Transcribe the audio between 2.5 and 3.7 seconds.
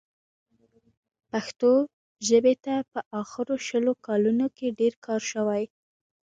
ته په اخرو